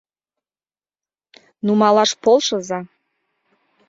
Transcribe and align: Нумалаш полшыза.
Нумалаш 1.65 2.11
полшыза. 2.23 2.79